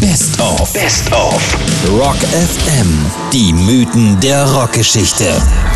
[0.00, 0.72] Best of.
[0.72, 1.56] Best of.
[1.90, 3.06] Rock FM.
[3.32, 5.24] Die Mythen der Rockgeschichte.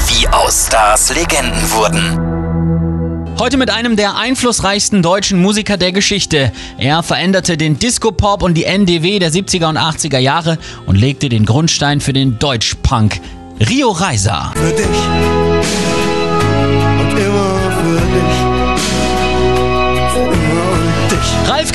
[0.07, 3.37] Wie aus Stars Legenden wurden.
[3.41, 6.53] Heute mit einem der einflussreichsten deutschen Musiker der Geschichte.
[6.79, 11.45] Er veränderte den Disco-Pop und die NDW der 70er und 80er Jahre und legte den
[11.45, 13.21] Grundstein für den Deutsch-Punk.
[13.69, 14.53] Rio Reiser.
[14.55, 16.02] Für dich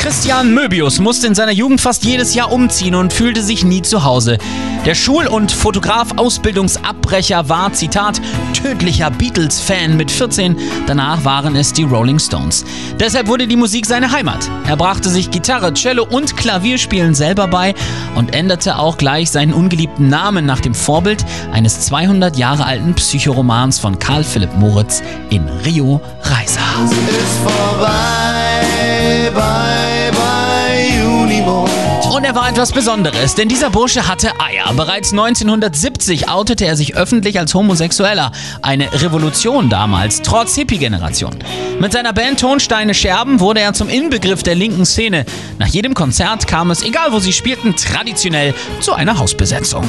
[0.08, 4.06] Christian Möbius musste in seiner Jugend fast jedes Jahr umziehen und fühlte sich nie zu
[4.06, 4.38] Hause.
[4.86, 8.22] Der Schul- und Fotograf-Ausbildungsabbrecher war, Zitat,
[8.54, 10.56] tödlicher Beatles-Fan mit 14.
[10.86, 12.64] Danach waren es die Rolling Stones.
[12.98, 14.50] Deshalb wurde die Musik seine Heimat.
[14.66, 17.76] Er brachte sich Gitarre, Cello und Klavierspielen selber bei
[18.16, 23.78] und änderte auch gleich seinen ungeliebten Namen nach dem Vorbild eines 200 Jahre alten Psychoromans
[23.78, 26.62] von Karl Philipp Moritz in Rio Reiser.
[26.86, 28.37] Ist vorbei.
[32.18, 34.74] Und er war etwas Besonderes, denn dieser Bursche hatte Eier.
[34.74, 38.32] Bereits 1970 outete er sich öffentlich als Homosexueller.
[38.64, 41.36] Eine Revolution damals, trotz Hippie-Generation.
[41.80, 45.26] Mit seiner Band Tonsteine Scherben wurde er zum Inbegriff der linken Szene.
[45.60, 49.84] Nach jedem Konzert kam es, egal wo sie spielten, traditionell zu einer Hausbesetzung.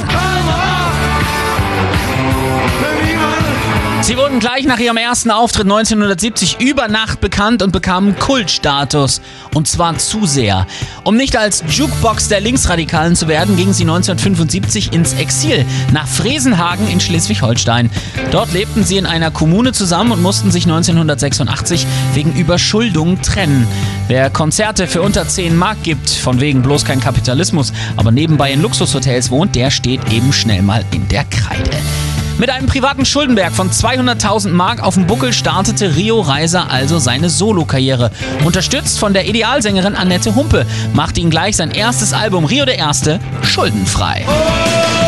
[4.09, 9.21] Sie wurden gleich nach ihrem ersten Auftritt 1970 über Nacht bekannt und bekamen Kultstatus.
[9.53, 10.65] Und zwar zu sehr.
[11.03, 16.87] Um nicht als Jukebox der Linksradikalen zu werden, gingen sie 1975 ins Exil nach Fresenhagen
[16.87, 17.91] in Schleswig-Holstein.
[18.31, 21.85] Dort lebten sie in einer Kommune zusammen und mussten sich 1986
[22.15, 23.67] wegen Überschuldung trennen.
[24.07, 28.63] Wer Konzerte für unter 10 Mark gibt, von wegen bloß kein Kapitalismus, aber nebenbei in
[28.63, 31.77] Luxushotels wohnt, der steht eben schnell mal in der Kreide.
[32.39, 37.29] Mit einem privaten Schuldenberg von 200.000 Mark auf dem Buckel startete Rio Reiser also seine
[37.29, 38.11] Solokarriere.
[38.45, 43.19] Unterstützt von der Idealsängerin Annette Humpe machte ihn gleich sein erstes Album Rio der Erste
[43.43, 44.25] schuldenfrei.
[44.25, 44.98] Das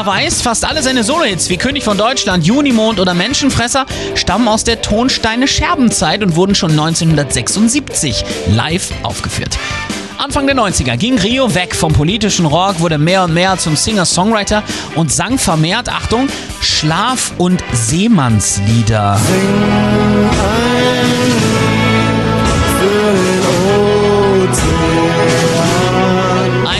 [0.00, 3.84] Einer weiß, fast alle seine Solohits wie König von Deutschland, Junimond oder Menschenfresser
[4.14, 9.58] stammen aus der Tonsteine Scherbenzeit und wurden schon 1976 live aufgeführt.
[10.16, 14.62] Anfang der 90er ging Rio weg vom politischen Rock, wurde mehr und mehr zum Singer-Songwriter
[14.94, 16.30] und sang vermehrt, Achtung,
[16.62, 19.20] Schlaf- und Seemannslieder.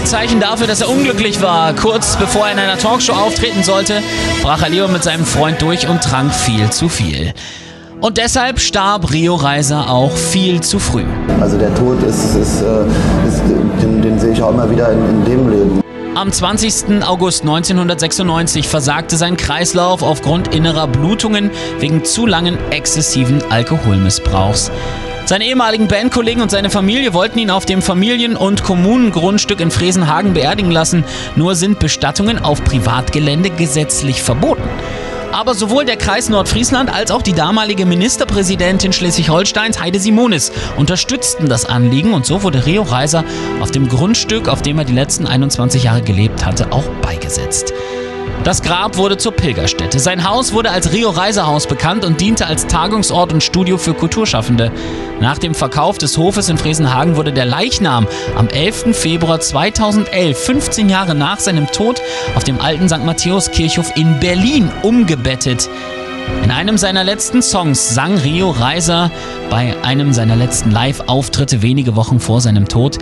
[0.01, 1.75] Ein Zeichen dafür, dass er unglücklich war.
[1.75, 4.03] Kurz bevor er in einer Talkshow auftreten sollte,
[4.43, 7.35] brach er lieber mit seinem Freund durch und trank viel zu viel.
[8.01, 11.05] Und deshalb starb Rio Reiser auch viel zu früh.
[11.39, 13.43] Also der Tod ist, ist, äh, ist
[13.83, 15.83] den, den sehe ich auch immer wieder in, in dem Leben.
[16.15, 17.03] Am 20.
[17.07, 24.71] August 1996 versagte sein Kreislauf aufgrund innerer Blutungen wegen zu langen exzessiven Alkoholmissbrauchs.
[25.27, 30.35] Seine ehemaligen Bandkollegen und seine Familie wollten ihn auf dem Familien- und Kommunengrundstück in Fresenhagen
[30.35, 31.05] beerdigen lassen,
[31.37, 34.69] nur sind Bestattungen auf Privatgelände gesetzlich verboten.
[35.33, 41.67] Aber sowohl der Kreis Nordfriesland als auch die damalige Ministerpräsidentin Schleswig-Holsteins Heide Simonis unterstützten das
[41.67, 43.25] Anliegen und so wurde Rio Reiser
[43.61, 47.73] auf dem Grundstück, auf dem er die letzten 21 Jahre gelebt hatte, auch beigesetzt.
[48.43, 49.99] Das Grab wurde zur Pilgerstätte.
[49.99, 54.73] Sein Haus wurde als Rio Reiserhaus bekannt und diente als Tagungsort und Studio für Kulturschaffende.
[55.21, 58.07] Nach dem Verkauf des Hofes in Fresenhagen wurde der Leichnam
[58.37, 58.97] am 11.
[58.97, 62.01] Februar 2011, 15 Jahre nach seinem Tod,
[62.35, 63.05] auf dem alten St.
[63.05, 65.69] Matthäus Kirchhof in Berlin umgebettet.
[66.43, 69.11] In einem seiner letzten Songs sang Rio Reiser
[69.51, 72.97] bei einem seiner letzten Live-Auftritte wenige Wochen vor seinem Tod: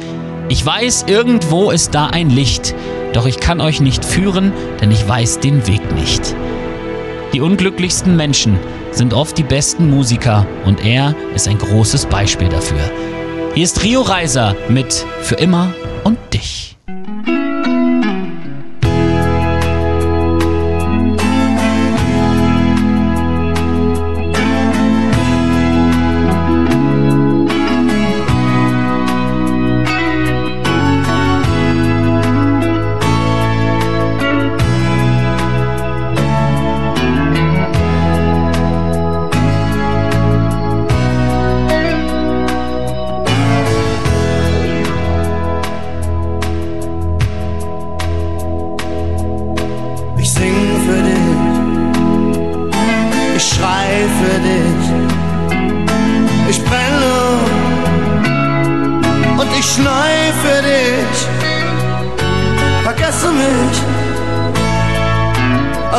[0.49, 2.75] Ich weiß, irgendwo ist da ein Licht,
[3.13, 6.35] doch ich kann euch nicht führen, denn ich weiß den Weg nicht.
[7.33, 8.59] Die unglücklichsten Menschen
[8.91, 12.91] sind oft die besten Musiker und er ist ein großes Beispiel dafür.
[13.55, 15.75] Hier ist Rio Reiser mit Für immer
[16.05, 16.78] und dich.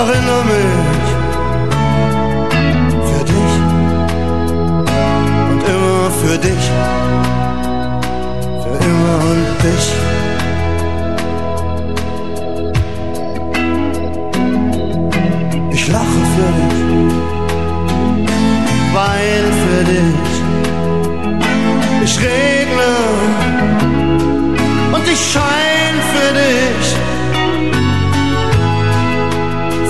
[0.07, 0.19] Dich.
[0.49, 0.98] Vergesse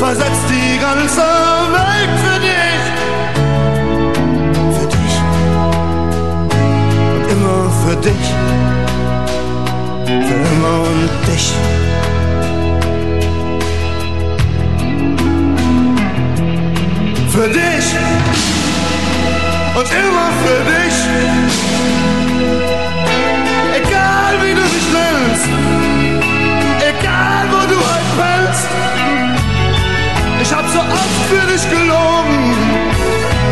[0.10, 2.84] versetzt die ganze Welt für dich.
[4.76, 5.16] Für dich.
[7.14, 8.28] Und immer für dich.
[10.28, 11.48] Für immer und dich.
[17.34, 17.88] Für dich.
[19.76, 22.09] Und immer für dich.
[30.50, 32.40] Ich hab so oft für dich gelogen.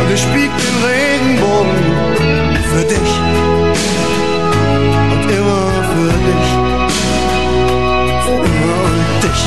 [0.02, 1.78] Und ich bieg den Regenbogen
[2.72, 3.14] für dich.
[5.14, 6.48] Und immer für dich,
[8.26, 9.44] für immer und dich.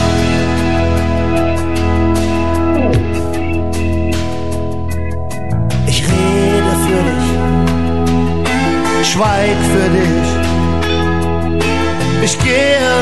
[5.88, 7.28] Ich rede für dich,
[9.12, 10.28] schweig für dich,
[12.22, 12.94] ich gehe.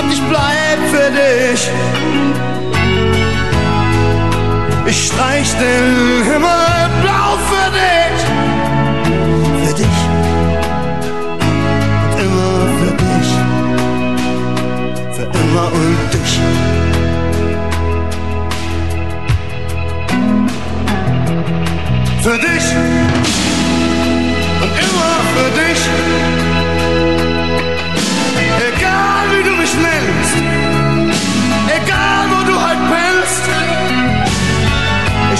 [0.00, 1.62] Und ich bleib für dich.
[5.12, 6.71] Ich streich den Himmel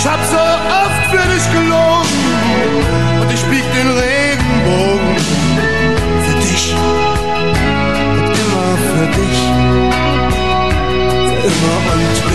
[0.05, 2.09] Ich hab so oft für dich gelogen
[3.21, 5.17] und ich bieg den Regenbogen
[6.25, 6.75] für dich
[8.19, 9.39] und immer für dich,
[11.29, 12.32] für immer und dich.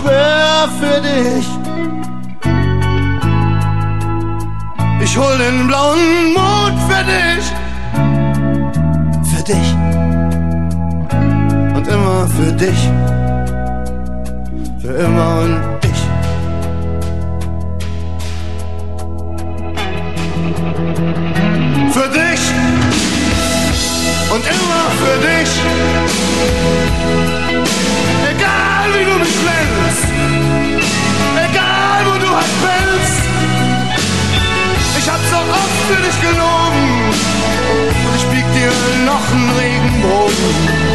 [0.00, 1.46] Schwör für dich.
[5.02, 7.44] Ich hol den blauen Mond für dich,
[9.30, 9.68] für dich.
[11.76, 12.80] Und immer für dich,
[14.80, 15.69] für immer und
[35.90, 36.88] du dich gelogen.
[38.06, 38.72] und Ich bieg dir
[39.04, 40.90] noch einen Regenbogen.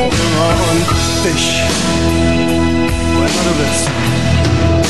[0.00, 0.86] Und
[1.24, 1.62] dich,
[3.12, 4.83] wo immer du bist.